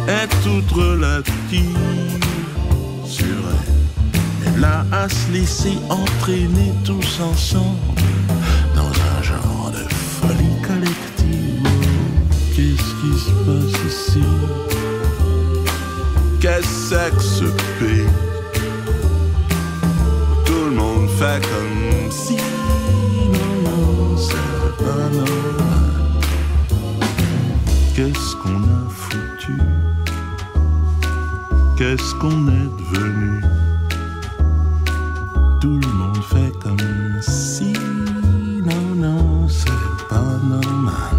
est 0.08 0.30
toute 0.42 0.72
relative. 0.72 1.78
C'est 3.06 3.24
vrai. 3.24 3.60
Mais 4.40 4.62
là, 4.62 4.86
à 4.94 5.10
se 5.10 5.30
laisser 5.34 5.78
entraîner 5.90 6.72
tous 6.86 7.20
ensemble 7.20 7.76
dans 8.74 8.88
un 8.88 9.22
genre 9.22 9.70
de 9.74 9.84
folie 10.22 10.62
collective. 10.66 11.68
Qu'est-ce 12.56 12.92
qui 13.02 13.20
se 13.20 13.32
passe 13.44 13.82
ici? 13.86 14.24
Qu'est-ce 16.40 17.16
que 17.18 17.22
ce 17.22 17.46
pays 17.80 18.08
Tout 20.46 20.66
le 20.70 20.72
monde 20.72 21.10
fait 21.20 21.46
comme 21.50 22.12
si 22.12 22.38
non, 23.26 23.70
non, 23.70 24.18
c'est 24.18 24.86
pas 24.86 25.10
normal. 25.12 25.87
Qu'est-ce 27.98 28.36
qu'on 28.36 28.62
a 28.62 28.90
foutu? 28.92 29.58
Qu'est-ce 31.76 32.14
qu'on 32.20 32.48
est 32.48 32.70
devenu? 32.78 33.42
Tout 35.60 35.80
le 35.80 35.94
monde 35.94 36.24
fait 36.26 36.54
comme 36.62 36.78
si 37.22 37.74
non, 38.64 38.96
non, 38.96 39.48
c'est 39.48 39.72
pas 40.12 40.22
normal. 40.44 41.16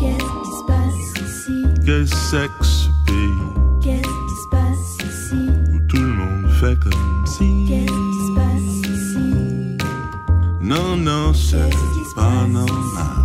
Qu'est-ce 0.00 0.32
qui 0.42 0.50
se 0.50 0.64
passe 0.66 1.14
ici? 1.24 1.64
Qu'est-ce 1.84 2.32
que 2.58 2.64
ce 2.64 2.88
pays? 3.06 3.46
Qu'est-ce 3.80 4.02
qui 4.02 4.36
se 4.42 4.48
passe 4.50 4.98
ici? 5.08 5.48
Où 5.74 5.78
tout 5.86 5.96
le 5.96 6.12
monde 6.12 6.50
fait 6.58 6.76
comme 6.80 7.24
si 7.24 7.66
Qu'est-ce 7.68 7.86
qui 7.86 8.26
se 8.26 8.32
passe 8.34 8.90
ici? 8.90 9.78
non, 10.60 10.96
non, 10.96 11.32
c'est 11.32 11.70
pas 12.16 12.48
normal. 12.48 13.15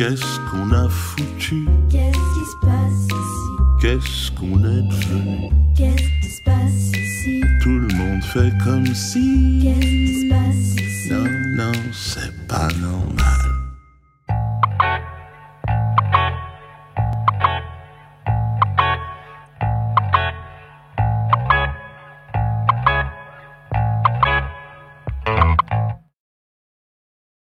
Qu'est-ce 0.00 0.40
qu'on 0.50 0.72
a 0.72 0.88
foutu? 0.88 1.66
Qu'est-ce 1.90 2.16
qui 2.16 2.50
se 2.50 2.56
passe 2.62 3.04
ici? 3.04 3.50
Qu'est-ce 3.82 4.30
qu'on 4.30 4.58
est 4.64 4.80
devenu? 4.88 5.50
Qu'est-ce 5.76 5.96
qui 6.22 6.30
se 6.36 6.42
passe 6.42 6.90
ici? 6.98 7.42
Tout 7.60 7.78
le 7.78 7.94
monde 7.94 8.24
fait 8.24 8.50
comme 8.64 8.86
si. 8.94 9.60
Qu'est-ce 9.62 9.80
qui 9.80 10.20
se 10.22 10.28
passe 10.30 10.74
ici? 10.80 11.12
Non, 11.12 11.64
non, 11.66 11.72
c'est. 11.92 12.39